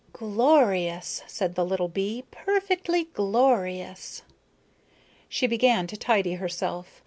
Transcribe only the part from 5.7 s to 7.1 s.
to tidy herself.